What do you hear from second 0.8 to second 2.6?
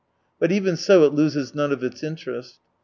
it loses none of its interest.